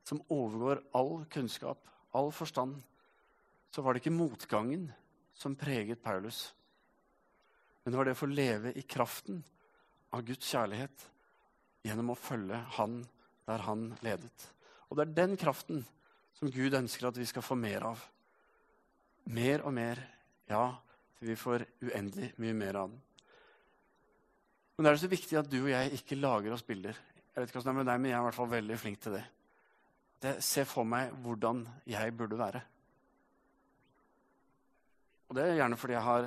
[0.03, 1.85] som overgår all kunnskap,
[2.17, 2.75] all forstand,
[3.71, 4.89] så var det ikke motgangen
[5.37, 6.49] som preget Paulus.
[7.83, 9.39] Men det var det å få leve i kraften
[10.11, 11.07] av Guds kjærlighet
[11.87, 12.99] gjennom å følge Han
[13.47, 14.49] der Han ledet.
[14.89, 15.85] Og det er den kraften
[16.37, 18.03] som Gud ønsker at vi skal få mer av.
[19.31, 20.01] Mer og mer,
[20.49, 20.65] ja,
[21.21, 23.01] til vi får uendelig mye mer av den.
[24.75, 26.97] Men det er så viktig at du og jeg ikke lager oss bilder.
[26.97, 28.77] Jeg vet ikke hvordan det er med deg, men jeg er i hvert fall veldig
[28.81, 29.23] flink til det.
[30.25, 32.61] det Se for meg hvordan jeg burde være.
[35.29, 36.25] Og det er gjerne fordi jeg har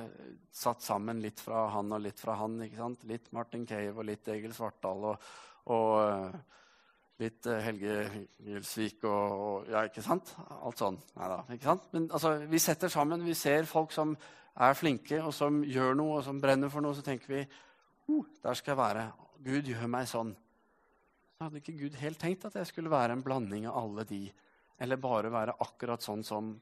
[0.55, 2.55] satt sammen litt fra han og litt fra han.
[2.63, 3.03] ikke sant?
[3.11, 5.27] Litt Martin Cave og litt Egil Svartdal og,
[5.75, 6.39] og eh,
[7.21, 7.99] litt eh, Helge
[8.47, 10.31] Gjelsvik og, og, Ja, ikke sant?
[10.55, 10.97] Alt sånn.
[11.19, 11.85] Neida, ikke sant?
[11.93, 13.27] Men altså, vi setter sammen.
[13.27, 14.15] Vi ser folk som
[14.55, 16.95] er flinke, og som gjør noe, og som brenner for noe.
[16.95, 17.43] Så tenker vi
[18.11, 19.05] oh, der skal jeg være.
[19.45, 20.31] Gud gjør meg sånn.
[21.35, 24.21] Så hadde ikke Gud helt tenkt at jeg skulle være en blanding av alle de,
[24.79, 26.53] eller bare være akkurat sånn som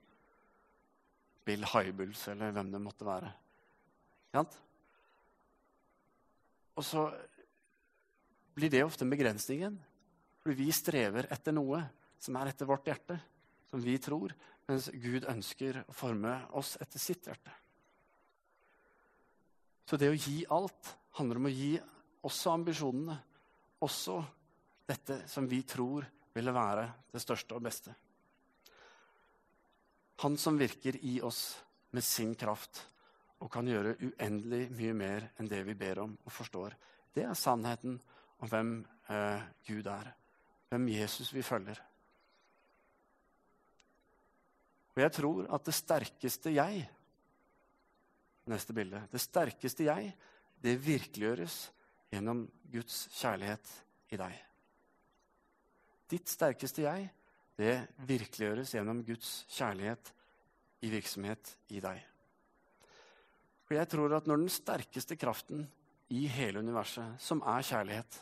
[1.46, 3.30] Bill Hybels, eller hvem det måtte være.
[6.74, 7.04] Og så
[8.56, 9.76] blir det ofte en begrensningen.
[10.44, 11.80] Fordi vi strever etter noe
[12.20, 13.16] som er etter vårt hjerte,
[13.70, 14.34] som vi tror,
[14.68, 17.54] mens Gud ønsker å forme oss etter sitt hjerte.
[19.86, 21.74] Så det å gi alt handler om å gi
[22.24, 23.18] også ambisjonene,
[23.84, 24.22] også
[24.88, 27.94] dette som vi tror ville være det største og beste.
[30.24, 31.44] Han som virker i oss
[31.92, 32.80] med sin kraft
[33.44, 36.76] og kan gjøre uendelig mye mer enn det vi ber om og forstår.
[37.14, 37.98] Det er sannheten
[38.40, 38.78] om hvem
[39.12, 40.14] eh, Gud er,
[40.72, 41.82] hvem Jesus vi følger.
[44.94, 46.86] Og jeg tror at det sterkeste jeg
[48.52, 49.00] Neste bilde.
[49.12, 50.14] Det sterkeste jeg
[50.64, 51.58] det virkeliggjøres
[52.14, 53.70] gjennom Guds kjærlighet
[54.14, 54.36] i deg.
[56.14, 57.08] Ditt sterkeste jeg,
[57.60, 57.76] det
[58.08, 60.12] virkeliggjøres gjennom Guds kjærlighet
[60.84, 62.00] i virksomhet i deg.
[63.64, 65.66] For jeg tror at når den sterkeste kraften
[66.14, 68.22] i hele universet, som er kjærlighet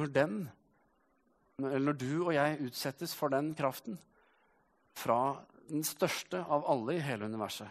[0.00, 0.36] Når den,
[1.58, 3.98] eller når du og jeg utsettes for den kraften,
[4.96, 7.68] fra den største av alle i hele universet.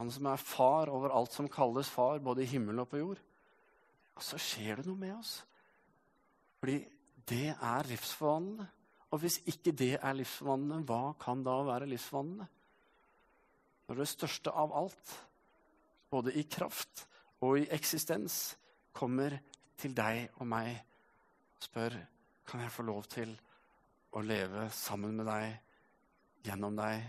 [0.00, 3.18] Han som er far over alt som kalles far, både i himmelen og på jord.
[4.16, 5.34] Og så skjer det noe med oss.
[6.60, 6.78] Fordi
[7.28, 8.68] det er livsforvandlende.
[9.10, 12.48] Og hvis ikke det er livsforvandlende, hva kan da være livsforvandlende?
[13.90, 15.12] Når det største av alt,
[16.10, 17.04] både i kraft
[17.44, 18.56] og i eksistens,
[18.96, 19.36] kommer
[19.78, 21.94] til deg og meg og spør
[22.48, 23.34] kan jeg få lov til
[24.16, 25.52] å leve sammen med deg,
[26.48, 27.04] gjennom deg,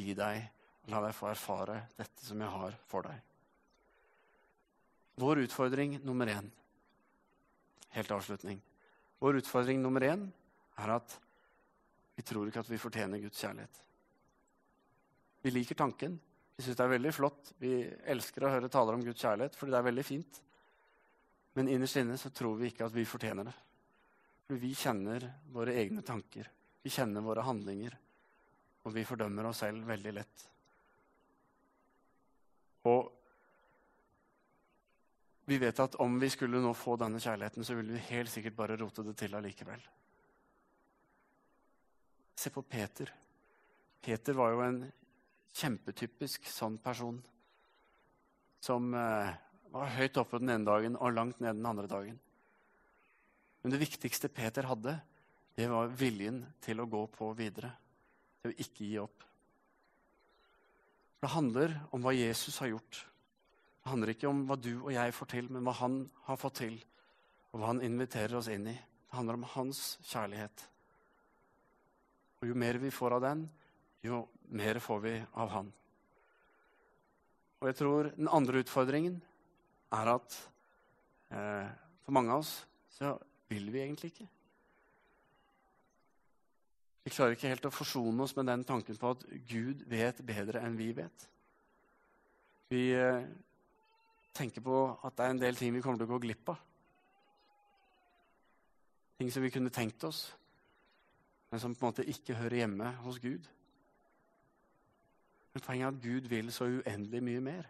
[0.00, 0.48] i deg,
[0.90, 3.20] la deg få erfare dette som jeg har for deg.
[5.22, 6.50] Vår utfordring nummer én
[7.92, 8.56] Helt avslutning.
[9.20, 10.22] Vår utfordring nummer én
[10.80, 11.18] er at
[12.16, 13.80] vi tror ikke at vi fortjener Guds kjærlighet.
[15.44, 16.14] Vi liker tanken.
[16.56, 17.52] Vi syns det er veldig flott.
[17.60, 17.74] Vi
[18.14, 20.40] elsker å høre taler om Guds kjærlighet, fordi det er veldig fint.
[21.58, 23.54] Men innerst inne så tror vi ikke at vi fortjener det.
[24.46, 26.48] For vi kjenner våre egne tanker.
[26.82, 27.98] Vi kjenner våre handlinger.
[28.86, 30.48] Og vi fordømmer oss selv veldig lett.
[32.88, 33.10] Og
[35.44, 38.56] vi vet at om vi skulle nå få denne kjærligheten, så ville vi helt sikkert
[38.56, 39.82] bare rote det til allikevel.
[42.38, 43.10] Se på Peter.
[44.02, 44.82] Peter var jo en
[45.52, 47.18] kjempetypisk sånn person
[48.62, 49.32] som eh,
[49.74, 52.18] var høyt oppe den ene dagen og langt ned den andre dagen.
[53.62, 54.96] Men det viktigste Peter hadde,
[55.54, 57.70] det var viljen til å gå på videre.
[58.42, 59.26] Til å ikke gi opp.
[61.22, 62.96] Det handler om hva Jesus har gjort.
[63.82, 66.56] Det handler ikke om hva du og jeg får til, men hva han har fått
[66.64, 66.80] til,
[67.52, 68.74] og hva han inviterer oss inn i.
[68.74, 70.64] Det handler om hans kjærlighet.
[72.42, 73.46] Og jo mer vi får av den,
[74.02, 75.70] jo mer får vi av han.
[77.62, 79.20] Og jeg tror den andre utfordringen
[79.94, 80.38] er at
[81.30, 81.68] eh,
[82.02, 82.56] for mange av oss
[82.96, 83.14] så
[83.52, 84.26] vil vi egentlig ikke.
[87.02, 90.62] Vi klarer ikke helt å forsone oss med den tanken på at Gud vet bedre
[90.62, 91.24] enn vi vet.
[92.70, 93.24] Vi eh,
[94.32, 96.60] tenker på at det er en del ting vi kommer til å gå glipp av.
[99.18, 100.24] Ting som vi kunne tenkt oss,
[101.50, 103.44] men som på en måte ikke hører hjemme hos Gud.
[105.52, 107.68] Men poenget er at Gud vil så uendelig mye mer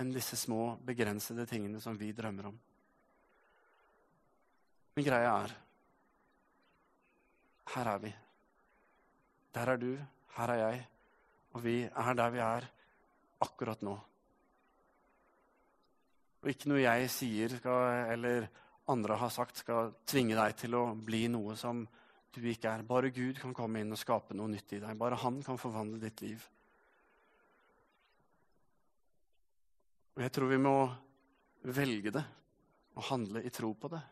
[0.00, 2.54] enn disse små, begrensede tingene som vi drømmer om.
[4.96, 5.52] Men greia er
[7.74, 8.12] her er vi.
[9.54, 9.92] Der er du,
[10.36, 10.86] her er jeg.
[11.52, 12.66] Og vi er der vi er
[13.42, 13.94] akkurat nå.
[16.42, 18.48] Og ikke noe jeg sier skal, eller
[18.90, 21.84] andre har sagt, skal tvinge deg til å bli noe som
[22.32, 22.86] du ikke er.
[22.88, 24.98] Bare Gud kan komme inn og skape noe nytt i deg.
[24.98, 26.42] Bare Han kan forvandle ditt liv.
[30.16, 30.76] Og jeg tror vi må
[31.62, 32.24] velge det
[32.96, 34.02] og handle i tro på det.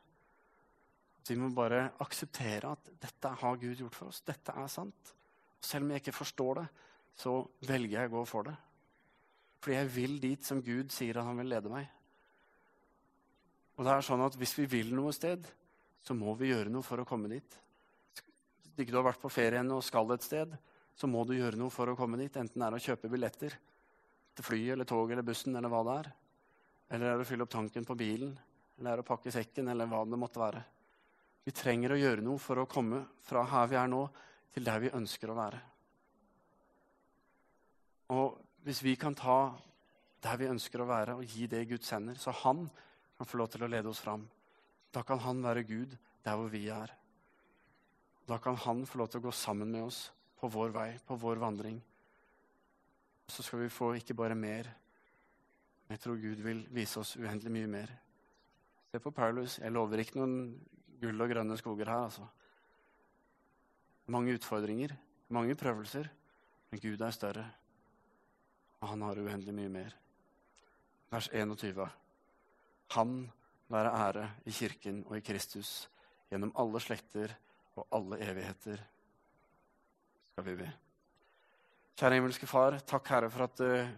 [1.22, 4.22] Så vi må bare akseptere at dette har Gud gjort for oss.
[4.26, 5.14] Dette er sant.
[5.61, 6.66] Selv om jeg ikke forstår det,
[7.20, 7.35] så
[7.68, 8.56] velger jeg å gå for det.
[9.61, 11.88] Fordi jeg vil dit som Gud sier at han vil lede meg.
[13.76, 15.44] Og det er sånn at Hvis vi vil noe sted,
[16.00, 17.59] så må vi gjøre noe for å komme dit.
[18.64, 20.56] Hvis ikke du har vært på ferie og skal et sted,
[20.96, 22.33] så må du gjøre noe for å komme dit.
[22.37, 23.56] Enten det er å kjøpe billetter
[24.37, 26.11] til flyet eller toget eller bussen eller hva det er.
[26.90, 28.33] Eller det er å fylle opp tanken på bilen,
[28.78, 30.62] eller det er å pakke sekken, eller hva det måtte være.
[31.44, 34.05] Vi trenger å gjøre noe for å komme fra her vi er nå,
[34.50, 35.61] til der vi ønsker å være.
[38.11, 39.40] Og hvis vi kan ta
[40.20, 42.66] der vi ønsker å være, og gi det Gud sender, så han
[43.16, 44.26] kan få lov til å lede oss fram,
[44.92, 46.92] da kan han være Gud der hvor vi er.
[48.29, 50.09] Da kan han få lov til å gå sammen med oss
[50.40, 51.79] på vår vei, på vår vandring.
[53.31, 54.68] Så skal vi få ikke bare mer,
[55.90, 57.90] jeg tror Gud vil vise oss uendelig mye mer.
[58.90, 59.59] Se på Paulus.
[59.59, 60.37] Jeg lover ikke noen
[61.00, 62.26] gull og grønne skoger her, altså.
[64.10, 64.94] Mange utfordringer,
[65.28, 66.08] mange prøvelser,
[66.70, 67.46] men Gud er større.
[68.80, 69.96] Og han har uendelig mye mer.
[71.10, 71.88] Vers 21.
[72.96, 73.14] Han
[73.70, 75.88] være ære i Kirken og i Kristus
[76.30, 77.34] gjennom alle slekter
[77.78, 78.80] og alle evigheter,
[80.30, 80.70] skal vi be.
[81.98, 83.90] Kjære himmelske Far, takk, Herre, for at uh,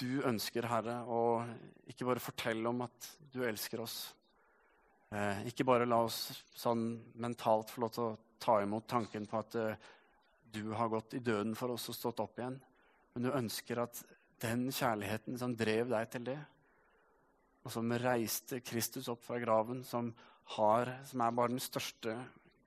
[0.00, 1.44] du ønsker, Herre, å
[1.88, 3.98] ikke bare fortelle om at du elsker oss,
[5.14, 6.88] Eh, ikke bare la oss sånn
[7.22, 9.84] mentalt få lov til å ta imot tanken på at eh,
[10.54, 12.56] du har gått i døden for oss og stått opp igjen,
[13.14, 14.00] men du ønsker at
[14.42, 16.38] den kjærligheten som drev deg til det,
[17.62, 20.10] og som reiste Kristus opp fra graven, som,
[20.56, 22.16] har, som er bare den største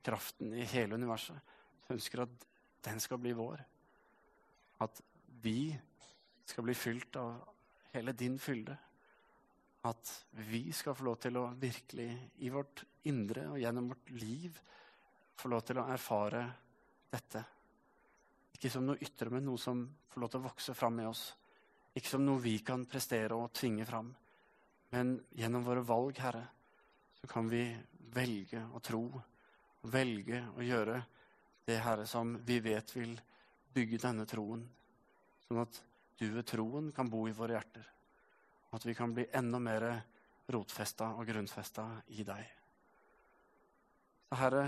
[0.07, 1.36] kraften i hele universet,
[1.83, 2.47] du ønsker at
[2.88, 3.60] den skal bli vår.
[4.83, 5.03] At
[5.43, 5.75] vi
[6.47, 7.43] skal bli fylt av
[7.91, 8.77] hele din fylde
[9.88, 10.12] at
[10.50, 12.10] vi skal få lov til å virkelig
[12.43, 14.60] i vårt indre og gjennom vårt liv
[15.38, 16.43] få lov til å erfare
[17.12, 17.43] dette.
[18.58, 21.26] Ikke som noe ytre, men noe som får lov til å vokse fram med oss.
[21.93, 24.10] Ikke som noe vi kan prestere og tvinge fram.
[24.93, 26.45] Men gjennom våre valg, Herre,
[27.19, 27.63] så kan vi
[28.15, 29.04] velge å tro.
[29.93, 31.02] Velge å gjøre
[31.67, 33.13] det, Herre, som vi vet vil
[33.73, 34.63] bygge denne troen.
[35.45, 35.82] Sånn at
[36.17, 37.96] du ved troen kan bo i våre hjerter.
[38.77, 39.87] At vi kan bli enda mer
[40.53, 42.51] rotfesta og grunnfesta i deg.
[44.27, 44.65] Så Herre,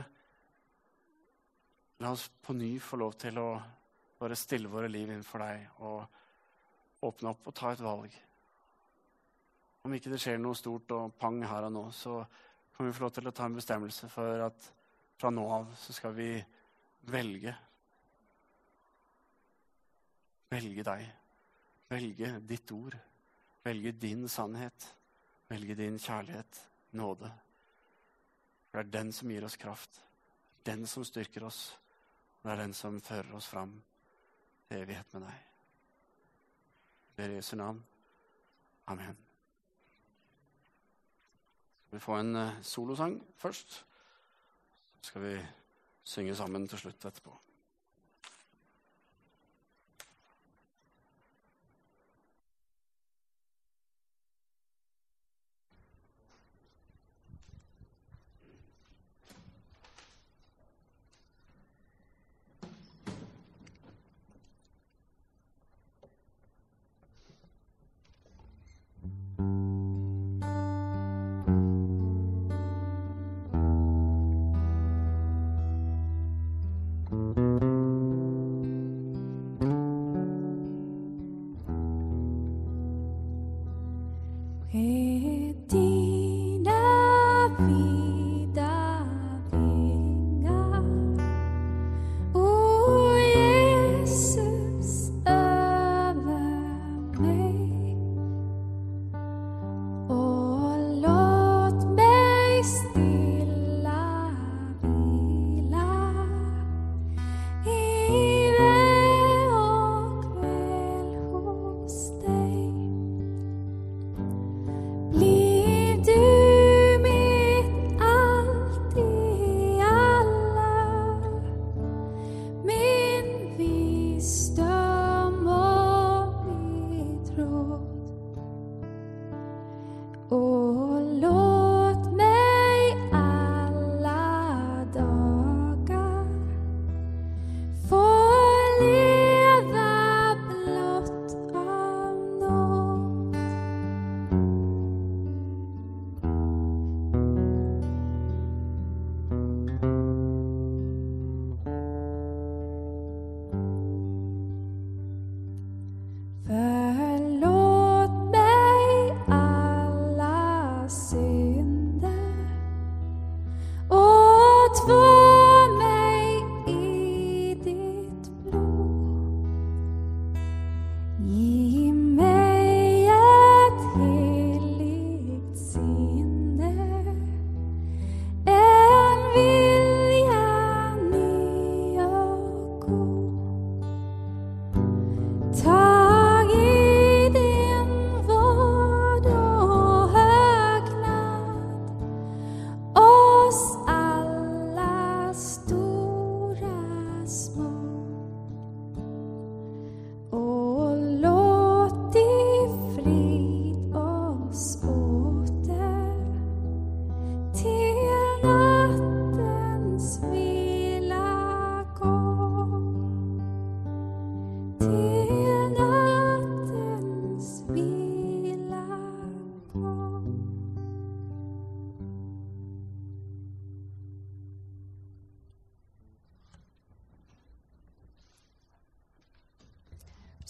[2.01, 3.49] la oss på ny få lov til å
[4.19, 8.15] bare stille våre liv innenfor deg og åpne opp og ta et valg.
[9.85, 12.17] Om ikke det skjer noe stort og pang her og nå, så
[12.75, 14.71] kan vi få lov til å ta en bestemmelse for at
[15.19, 16.31] fra nå av så skal vi
[17.11, 17.53] velge.
[20.49, 21.05] Velge deg.
[21.91, 22.97] Velge ditt ord.
[23.69, 24.95] Velge din sannhet.
[25.49, 27.29] Velge din kjærlighet, nåde.
[28.69, 30.01] For det er den som gir oss kraft.
[30.65, 31.77] Den som styrker oss.
[32.39, 33.75] Og det er den som fører oss fram
[34.67, 35.45] til evighet med deg.
[37.09, 37.81] Jeg ber Jesu navn.
[38.89, 39.17] Amen.
[41.85, 43.83] Skal vi få en uh, solosang først?
[45.01, 45.35] Så skal vi
[46.03, 47.37] synge sammen til slutt etterpå.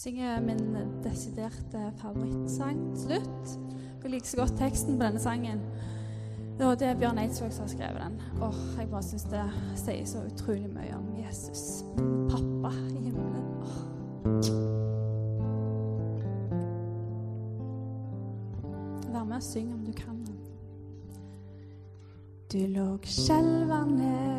[0.04, 3.60] Synger min desiderte favorittsang til slutt.
[4.04, 5.60] Jeg liker så godt teksten på denne sangen.
[6.60, 8.22] Og det er Bjørn Eidsvåg som har skrevet den.
[8.42, 9.44] Og jeg bare syns det
[9.80, 11.84] sier så utrolig mye om Jesus.
[12.32, 13.46] Pappa i himmelen.
[13.62, 13.78] Åh.
[19.14, 20.28] Vær med og syng om du kan.
[22.54, 24.39] Du lå skjelvende av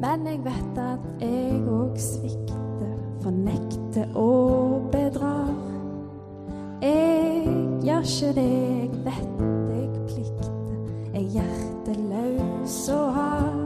[0.00, 5.54] Men jeg vet at jeg òg svikter, fornekter og bedrar.
[6.82, 7.46] Jeg
[7.84, 10.50] gjør ikke det jeg vet jeg plikter,
[11.14, 13.60] jeg hjerteløs og hard.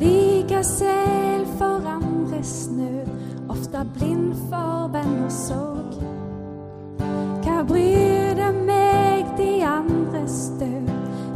[0.00, 3.06] Like selv for andres nød,
[3.48, 5.94] ofte blind for og sorg.
[7.42, 10.88] Hva bryr det meg de andres død,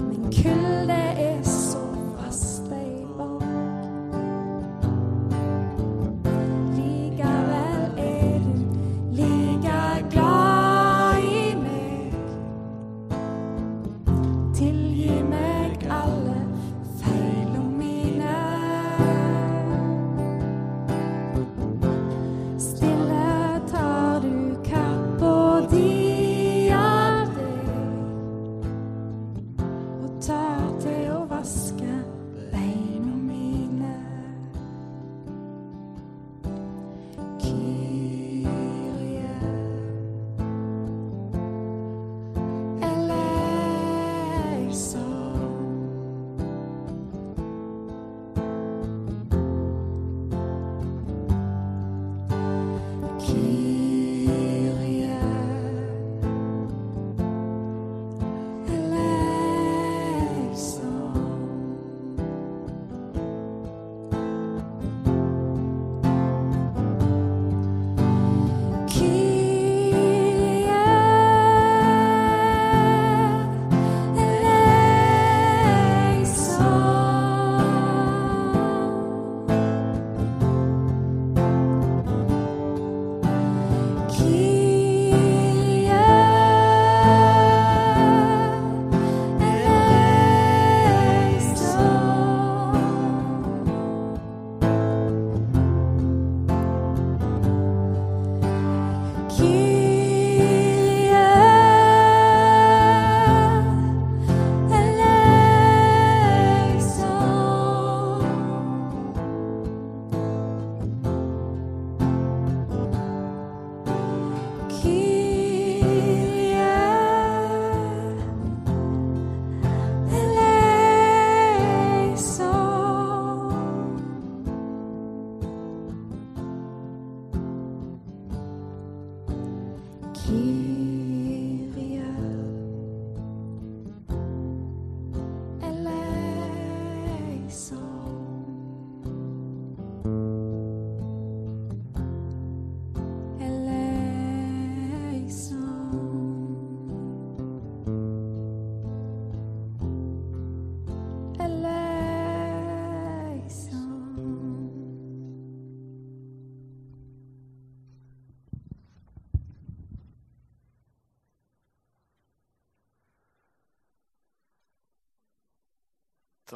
[0.09, 0.86] min kulde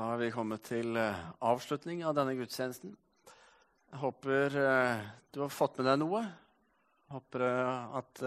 [0.01, 2.94] Så har vi kommet til eh, avslutning av denne gudstjenesten.
[3.92, 6.22] Jeg håper eh, du har fått med deg noe.
[6.24, 8.22] Jeg håper eh, at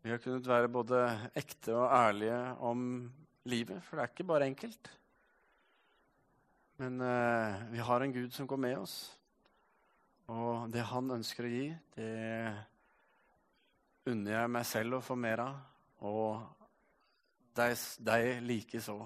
[0.00, 1.02] vi har kunnet være både
[1.36, 2.86] ekte og ærlige om
[3.52, 4.88] livet, for det er ikke bare enkelt.
[6.80, 6.96] Men
[7.74, 8.96] vi har en Gud som går med oss,
[10.32, 11.68] og det han ønsker å gi,
[11.98, 12.08] det
[14.08, 15.60] unner jeg meg selv å få mer av,
[16.08, 16.40] og
[17.60, 18.96] deg, deg likeså.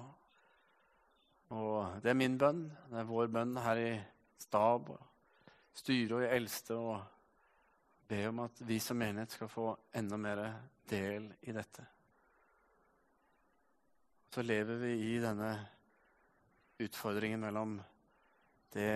[1.51, 2.65] Og det er min bønn.
[2.89, 3.91] Det er vår bønn her i
[4.39, 5.01] stab og
[5.75, 6.77] styre og i eldste.
[6.77, 7.01] og
[8.11, 10.41] be om at vi som menighet skal få enda mer
[10.89, 11.85] del i dette.
[14.31, 15.51] Så lever vi i denne
[16.81, 17.77] utfordringen mellom
[18.75, 18.95] det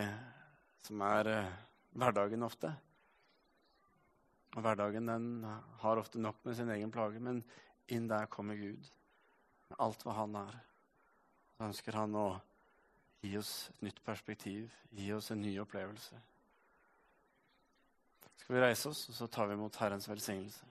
[0.84, 1.56] som er eh,
[1.95, 2.74] hverdagen ofte.
[4.56, 5.47] Og hverdagen den
[5.82, 7.43] har ofte nok med sin egen plage, men
[7.91, 8.91] inn der kommer Gud
[9.70, 10.60] med alt hva han er.
[11.64, 12.28] Ønsker han å
[13.24, 16.20] gi oss et nytt perspektiv, gi oss en ny opplevelse
[18.45, 20.68] skal vi reise oss, og så tar vi imot Herrens velsignelse.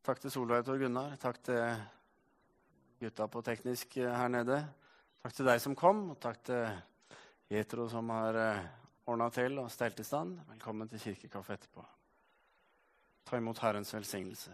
[0.00, 1.12] Takk til Solveig og Gunnar.
[1.20, 1.60] Takk til
[3.04, 4.62] gutta på teknisk her nede.
[5.20, 6.66] Takk til deg som kom, og takk til
[7.52, 8.66] Jetro som har eh,
[9.04, 10.38] ordna til og stelt i stand.
[10.48, 11.84] Velkommen til kirkekaffe etterpå.
[13.24, 14.52] Ta imot Herrens velsignelse.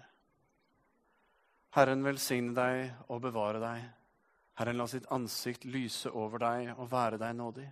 [1.77, 3.83] Herren velsigne deg og bevare deg.
[4.57, 7.67] Herren la sitt ansikt lyse over deg og være deg nådig.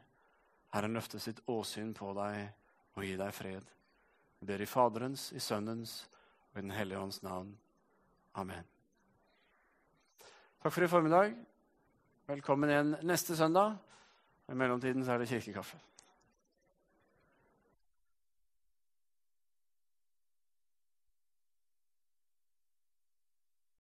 [0.75, 2.43] Herren løfte sitt åsyn på deg
[2.99, 3.65] og gi deg fred.
[4.41, 6.03] Vi ber i Faderens, i Sønnens
[6.53, 7.55] og i Den hellige ånds navn.
[8.35, 8.67] Amen.
[10.61, 11.35] Takk for i formiddag.
[12.29, 13.79] Velkommen igjen neste søndag.
[14.49, 15.79] I mellomtiden så er det kirkekaffe.